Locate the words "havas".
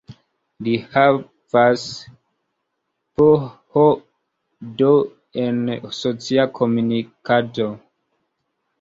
0.93-1.83